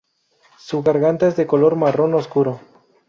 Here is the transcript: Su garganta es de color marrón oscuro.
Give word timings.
Su 0.57 0.81
garganta 0.81 1.27
es 1.27 1.35
de 1.35 1.45
color 1.45 1.75
marrón 1.75 2.15
oscuro. 2.15 2.59